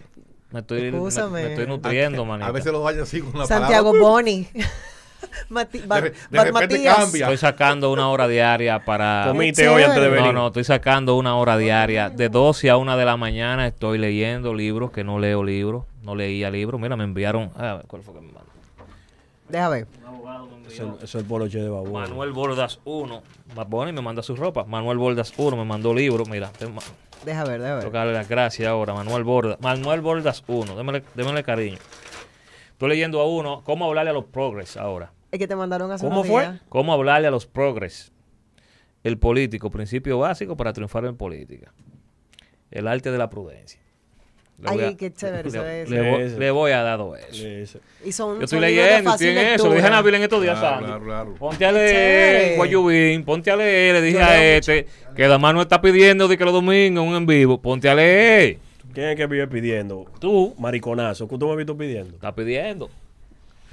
me 0.53 0.61
estoy, 0.61 0.83
me, 0.83 0.89
Excúsame. 0.89 1.43
me 1.43 1.49
estoy 1.53 1.67
nutriendo, 1.67 2.23
a, 2.23 2.25
manita. 2.25 2.47
a 2.49 2.53
veces 2.53 2.73
los 2.73 2.83
vayan 2.85 3.03
así 3.03 3.21
con 3.21 3.39
la 3.41 3.47
Santiago 3.47 3.91
palabra. 3.93 4.09
Boni. 4.11 4.49
Mati- 5.51 5.81
De, 5.81 5.87
Ba- 5.87 6.01
re- 6.01 6.11
de 6.11 6.39
Ba- 6.39 6.45
repente 6.45 6.75
Matías. 6.77 6.97
cambia. 6.97 7.25
Estoy 7.27 7.37
sacando 7.39 7.91
una 7.91 8.09
hora 8.09 8.29
diaria 8.29 8.85
para... 8.85 9.25
Comiste 9.27 9.69
hoy 9.69 9.83
antes 9.83 10.01
de 10.01 10.09
venir. 10.09 10.27
No, 10.27 10.33
no, 10.33 10.47
estoy 10.49 10.65
sacando 10.65 11.17
una 11.17 11.37
hora 11.37 11.57
diaria. 11.57 12.09
De 12.11 12.29
12 12.29 12.71
a 12.71 12.77
1 12.77 12.97
de 12.97 13.05
la 13.05 13.17
mañana 13.17 13.67
estoy 13.67 13.99
leyendo 13.99 14.55
libros, 14.55 14.93
que 14.93 15.03
no 15.03 15.19
leo 15.19 15.43
libros. 15.43 15.85
No 16.03 16.15
leía 16.15 16.51
libros. 16.51 16.81
Mira, 16.81 16.95
me 16.97 17.05
enviaron... 17.05 17.51
ah, 17.57 17.83
¿Cuál 17.89 18.03
fue 18.03 18.15
que 18.15 18.21
me 18.21 18.27
mandó? 18.33 18.51
Deja 19.49 19.69
ver. 19.71 19.87
Eso, 20.69 20.95
eso 20.97 21.05
es 21.05 21.15
el 21.15 21.25
poloche 21.25 21.61
de 21.61 21.69
Babu. 21.69 21.93
Manuel 21.93 22.33
Bordas 22.33 22.81
1. 22.85 23.23
Bad 23.55 23.67
Bunny 23.69 23.93
me 23.93 24.01
manda 24.03 24.23
su 24.23 24.35
ropa. 24.37 24.65
Manuel 24.65 24.99
Bordas 24.99 25.33
1 25.37 25.57
me 25.57 25.65
mandó 25.65 25.95
libros. 25.95 26.29
Mira, 26.29 26.51
te 26.51 26.67
Deja 27.25 27.45
ver, 27.45 27.61
deja 27.61 27.75
ver. 27.77 27.91
darle 27.91 28.13
las 28.13 28.29
gracias 28.29 28.69
ahora. 28.69 28.93
Manuel 28.95 29.25
Bordas. 29.25 29.61
Manuel 29.61 30.01
Bordas 30.01 30.43
1. 30.47 30.77
Démele, 30.77 31.05
démele 31.15 31.43
cariño. 31.43 31.79
Estoy 32.73 32.89
leyendo 32.89 33.21
a 33.21 33.29
uno. 33.29 33.63
¿Cómo 33.65 33.85
hablarle 33.87 34.11
a 34.11 34.15
los 34.15 34.25
progres 34.25 34.77
ahora? 34.77 35.13
Es 35.31 35.39
que 35.39 35.47
te 35.49 35.57
mandaron 35.57 35.91
hace 35.91 36.05
¿Cómo 36.07 36.25
fue? 36.25 36.43
días. 36.43 36.61
¿Cómo 36.69 36.93
hablarle 36.93 37.29
a 37.29 37.31
los 37.31 37.47
progres? 37.47 38.13
El 39.03 39.19
político, 39.19 39.71
principio 39.71 40.19
básico 40.19 40.57
para 40.57 40.73
triunfar 40.73 41.05
en 41.05 41.17
política. 41.17 41.73
El 42.71 42.89
arte 42.89 43.11
de 43.11 43.19
la 43.19 43.29
prudencia. 43.31 43.81
Le 44.63 44.71
Ay, 44.71 44.77
voy 44.77 44.85
a- 44.85 44.97
qué 44.97 45.13
chévere 45.13 45.51
le, 45.51 46.11
voy, 46.11 46.29
le 46.39 46.51
voy 46.53 46.73
a 46.73 46.83
dar 46.83 47.01
eso. 47.29 47.47
Eso. 47.47 47.79
Y 48.05 48.13
son, 48.13 48.39
Yo 48.39 48.45
estoy 48.45 48.57
son 48.59 48.61
leyendo, 48.61 49.11
estoy 49.11 49.29
en 49.29 49.39
eso. 49.39 49.69
Le 49.69 49.75
dije 49.75 49.87
a 49.87 49.91
Nabil 49.91 50.15
en 50.15 50.23
estos 50.23 50.41
días, 50.43 50.59
Claro, 50.59 50.75
Sandy. 50.77 50.87
claro, 50.87 51.05
claro. 51.05 51.35
Ponte 51.35 51.65
a 51.67 51.73
leer 51.73 52.57
Guayubín, 52.57 53.25
ponte 53.25 53.51
a 53.51 53.57
leer. 53.57 53.95
Le 53.97 54.03
dije 54.03 54.19
Yo 54.19 54.25
a 54.25 54.45
este 54.45 54.87
que 55.17 55.27
Damar 55.27 55.55
no 55.55 55.61
está 55.63 55.81
pidiendo 55.81 56.29
de 56.29 56.39
que 56.39 56.45
los 56.45 56.55
domingos 56.55 57.05
un 57.05 57.15
en 57.17 57.27
vivo. 57.27 57.61
Ponte 57.61 57.89
a 57.89 57.95
leer. 57.95 58.59
¿Quién 58.95 59.09
es 59.09 59.17
que 59.17 59.27
vive 59.27 59.49
pidiendo? 59.49 60.07
Tú 60.21 60.55
Mariconazo. 60.57 61.27
¿Qué 61.27 61.37
tú 61.37 61.47
me 61.47 61.53
has 61.53 61.59
visto 61.59 61.77
pidiendo? 61.77 62.15
estás 62.15 62.33
pidiendo. 62.33 62.89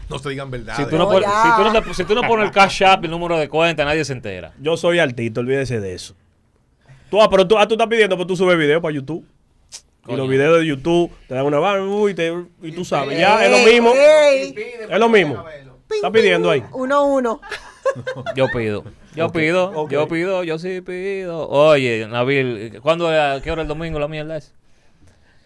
No 0.09 0.17
se 0.19 0.29
digan 0.29 0.49
verdad. 0.49 0.75
Si 0.75 0.83
tú, 0.85 0.97
no 0.97 1.03
No, 1.05 1.09
pones, 1.09 1.29
ya. 1.29 1.43
si, 1.43 1.49
tú 1.63 1.63
no 1.71 1.81
te- 1.83 1.93
si 1.93 2.03
tú 2.05 2.15
no 2.15 2.21
pones 2.23 2.45
el 2.47 2.51
cash 2.51 2.83
app, 2.83 3.05
el 3.05 3.11
número 3.11 3.37
de 3.37 3.47
cuenta, 3.47 3.85
nadie 3.85 4.03
se 4.03 4.13
entera. 4.13 4.51
Yo 4.59 4.75
soy 4.75 4.97
artista, 4.99 5.39
olvídese 5.39 5.79
de 5.79 5.93
eso. 5.93 6.15
Tú, 7.09 7.21
ah, 7.21 7.29
pero 7.29 7.47
tú, 7.47 7.57
ah, 7.57 7.67
tú 7.67 7.75
estás 7.75 7.87
pidiendo, 7.87 8.17
pero 8.17 8.25
tú 8.27 8.35
subes 8.35 8.57
videos 8.57 8.81
para 8.81 8.93
YouTube. 8.93 9.23
Y 10.07 10.15
los 10.15 10.27
videos 10.27 10.59
de 10.59 10.65
YouTube 10.65 11.11
te 11.27 11.35
dan 11.35 11.45
una 11.45 11.59
vaina 11.59 11.83
uy, 11.85 12.13
te- 12.13 12.33
y 12.63 12.71
tú 12.71 12.83
sabes, 12.83 13.17
ya 13.19 13.45
es 13.45 13.51
lo 13.51 13.57
mismo. 13.59 13.93
Es 13.93 14.99
lo 14.99 15.09
mismo. 15.09 15.45
Estás 15.89 16.11
pidiendo 16.11 16.49
ahí. 16.49 16.63
Uno, 16.71 17.05
uno. 17.05 17.41
Yo 18.35 18.47
pido. 18.47 18.83
Yo 19.15 19.29
pido, 19.29 19.89
yo 19.89 20.07
pido, 20.07 20.43
yo 20.45 20.57
sí 20.57 20.79
pido. 20.79 21.49
Oye, 21.49 22.07
Nabil, 22.07 22.79
¿cuándo, 22.81 23.09
a 23.09 23.41
qué 23.41 23.51
hora 23.51 23.63
el 23.63 23.67
domingo 23.67 23.99
la 23.99 24.07
mierda 24.07 24.37
es? 24.37 24.53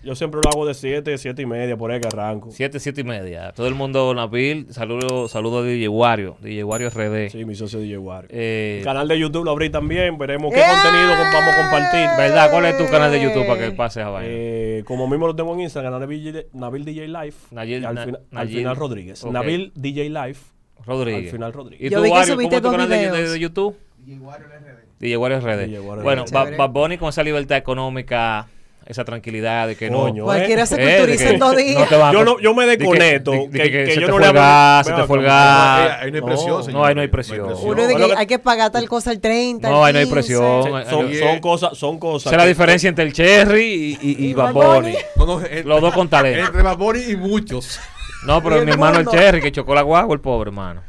Yo 0.05 0.13
siempre 0.13 0.39
lo 0.43 0.49
hago 0.51 0.67
de 0.67 0.75
7, 0.75 1.17
7 1.17 1.41
y 1.41 1.45
media, 1.47 1.75
por 1.77 1.91
ahí 1.91 1.99
que 1.99 2.07
arranco. 2.07 2.51
Siete, 2.51 2.79
siete 2.79 3.01
y 3.01 3.03
media. 3.03 3.51
Todo 3.53 3.65
el 3.67 3.73
mundo, 3.73 4.13
Nabil, 4.13 4.67
saludo, 4.71 5.27
saludo 5.27 5.59
a 5.59 5.63
DJ 5.63 5.89
Wario, 5.89 6.37
DJ 6.41 6.63
Wario 6.63 6.89
RD. 6.91 7.29
Sí, 7.31 7.43
mi 7.43 7.55
socio 7.55 7.79
DJ 7.79 7.97
Wario. 7.97 8.29
Eh, 8.31 8.81
canal 8.83 9.07
de 9.07 9.17
YouTube 9.17 9.43
lo 9.45 9.49
abrí 9.51 9.71
también. 9.71 10.17
Veremos 10.19 10.53
qué 10.53 10.59
¡Eh! 10.59 10.63
contenido 10.63 11.09
vamos 11.09 11.53
a 11.53 11.57
compartir. 11.57 12.07
¿Verdad? 12.17 12.51
¿Cuál 12.51 12.65
es 12.65 12.77
tu 12.77 12.85
canal 12.85 13.11
de 13.11 13.23
YouTube 13.23 13.47
para 13.47 13.59
que 13.59 13.71
pase 13.71 14.01
a 14.01 14.09
vaina? 14.09 14.29
Eh, 14.31 14.83
como 14.85 15.07
mismo 15.07 15.25
lo 15.25 15.35
tengo 15.35 15.53
en 15.55 15.61
Instagram, 15.61 15.99
Nabil, 15.99 16.45
Nabil 16.53 16.85
DJ 16.85 17.07
Live. 17.07 17.33
Y 17.51 17.83
al, 17.83 17.97
al 18.31 18.47
final 18.47 18.75
Rodríguez. 18.75 19.25
Nabil 19.25 19.71
DJ 19.75 20.09
Live. 20.11 20.37
Rodríguez. 20.85 21.25
Al 21.25 21.31
final 21.31 21.53
Rodríguez. 21.53 21.87
¿Y 21.87 21.89
Yo 21.91 21.97
tú, 21.97 22.03
vi 22.03 22.09
que 22.09 22.13
Wario, 22.13 22.33
subiste 22.35 22.49
cómo 22.49 22.55
es 22.57 22.61
tu 22.61 22.67
dos 22.67 22.71
canal 22.73 22.89
de, 22.89 22.95
de- 22.97 23.11
videos. 23.11 23.31
de 23.31 23.39
YouTube? 23.39 23.77
DJ 24.05 24.19
Wario 24.19 24.47
RD. 24.47 25.67
DJ 25.67 25.79
Wario 25.79 26.03
bueno, 26.03 26.23
RD. 26.25 26.27
Chévere. 26.29 26.57
Bad 26.57 26.69
Bunny 26.69 26.97
con 26.99 27.09
esa 27.09 27.23
libertad 27.23 27.57
económica, 27.57 28.47
esa 28.85 29.03
tranquilidad 29.03 29.67
de 29.67 29.75
que 29.75 29.89
Coño, 29.89 30.19
no... 30.19 30.23
Cualquiera 30.25 30.65
se 30.67 30.75
Eh, 30.75 30.85
de 30.85 30.97
culturiza 30.97 31.29
en 31.31 31.39
dos 31.39 31.53
no 31.53 31.57
días. 31.57 31.89
Yo 31.89 32.23
no- 32.23 32.39
yo 32.39 32.53
me 32.53 32.65
de 32.67 32.77
que- 32.77 32.83
desconecto, 32.83 33.31
de- 33.31 33.47
de 33.49 33.59
que- 33.63 33.71
que 33.71 33.85
se 33.87 34.01
yo 34.01 34.05
te 34.07 34.11
no 34.11 34.17
fue 34.17 34.27
le 34.27 34.31
gas, 34.33 34.85
se 34.85 34.93
te 34.93 35.03
fue 35.03 35.17
el 35.17 35.23
como- 35.23 35.35
gas. 35.35 35.79
Eh, 35.79 35.97
ahí 36.01 36.11
no 36.11 36.17
hay 36.17 36.21
presión, 36.23 36.49
No, 36.57 36.63
señor. 36.63 36.79
no, 36.81 36.85
ahí 36.85 36.95
no 36.95 37.01
hay 37.01 37.07
presión. 37.07 37.53
Uno 37.63 37.87
de 37.87 37.95
que 37.95 38.13
hay 38.15 38.27
que 38.27 38.37
pagar 38.39 38.71
tal 38.71 38.87
cosa 38.87 39.11
el 39.11 39.19
30. 39.19 39.69
No, 39.69 39.83
ahí 39.83 39.91
no 39.91 39.99
hay 39.99 40.05
15. 40.05 40.13
presión. 40.13 40.85
Son, 41.19 41.39
cosas, 41.39 41.77
son 41.77 41.97
cosas. 41.97 42.27
Esa 42.27 42.35
es 42.35 42.41
la 42.43 42.47
diferencia 42.47 42.87
entre 42.87 43.05
el 43.05 43.13
Cherry 43.13 43.97
y, 43.99 44.29
y. 44.29 44.33
No, 44.35 44.53
no, 44.53 45.41
Los 45.63 45.81
dos 45.81 45.93
con 45.93 46.07
talento. 46.07 46.45
Entre 46.45 46.61
Bad 46.61 46.77
Bunny 46.77 47.01
y 47.11 47.15
muchos. 47.15 47.79
No, 48.27 48.41
pero 48.43 48.63
mi 48.63 48.69
hermano 48.71 48.99
el. 48.99 49.07
Cherry 49.07 49.41
que 49.41 49.51
chocó 49.51 49.73
la 49.73 49.81
guagua, 49.81 50.13
el 50.13 50.21
pobre 50.21 50.49
hermano. 50.49 50.81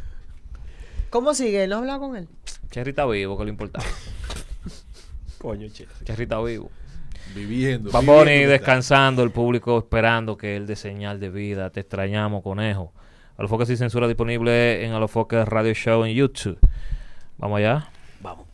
¿Cómo 1.09 1.33
sigue? 1.33 1.67
¿No 1.67 1.77
has 1.77 1.81
hablado 1.81 2.01
con 2.01 2.17
él? 2.17 2.29
Cherry 2.71 2.91
está 2.91 3.07
vivo, 3.07 3.39
que 3.39 3.45
lo 3.45 3.51
importante. 3.51 3.89
Coño, 5.39 5.69
che. 5.73 5.87
Cherry 6.05 6.25
está 6.25 6.41
vivo. 6.43 6.71
Viviendo. 7.35 7.91
Viviendo, 7.91 8.47
descansando, 8.47 9.23
el 9.23 9.31
público 9.31 9.79
esperando 9.79 10.37
que 10.37 10.57
él 10.57 10.67
dé 10.67 10.77
señal 10.77 11.21
de 11.21 11.31
vida. 11.31 11.71
Te 11.71 11.81
extrañamos, 11.81 12.43
conejo. 12.43 12.93
Alofoque 13.37 13.67
sin 13.67 13.77
censura 13.77 14.09
disponible 14.09 14.85
en 14.85 14.93
Alofoque 14.93 15.45
Radio 15.45 15.75
Show 15.75 16.05
en 16.05 16.15
YouTube. 16.15 16.59
Vamos 17.39 17.59
allá. 17.59 17.91
Vamos. 18.21 18.47